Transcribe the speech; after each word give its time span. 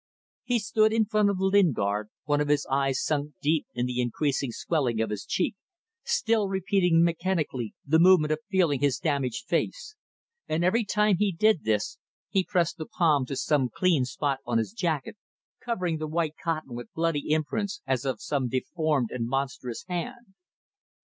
He 0.43 0.57
stood 0.57 0.91
in 0.93 1.05
front 1.05 1.29
of 1.29 1.37
Lingard, 1.37 2.09
one 2.23 2.41
of 2.41 2.47
his 2.47 2.65
eyes 2.71 3.03
sunk 3.05 3.33
deep 3.39 3.67
in 3.75 3.85
the 3.85 4.01
increasing 4.01 4.49
swelling 4.51 4.99
of 4.99 5.11
his 5.11 5.25
cheek, 5.25 5.53
still 6.03 6.47
repeating 6.47 7.03
mechanically 7.03 7.75
the 7.85 7.99
movement 7.99 8.31
of 8.33 8.39
feeling 8.49 8.79
his 8.79 8.97
damaged 8.97 9.45
face; 9.45 9.95
and 10.47 10.63
every 10.65 10.85
time 10.85 11.17
he 11.19 11.31
did 11.31 11.65
this 11.65 11.99
he 12.29 12.43
pressed 12.43 12.77
the 12.77 12.87
palm 12.87 13.27
to 13.27 13.35
some 13.35 13.69
clean 13.69 14.03
spot 14.03 14.39
on 14.43 14.57
his 14.57 14.71
jacket, 14.73 15.17
covering 15.63 15.99
the 15.99 16.07
white 16.07 16.33
cotton 16.43 16.73
with 16.73 16.91
bloody 16.95 17.29
imprints 17.29 17.83
as 17.85 18.03
of 18.03 18.19
some 18.19 18.47
deformed 18.49 19.11
and 19.11 19.27
monstrous 19.27 19.85
hand. 19.87 20.33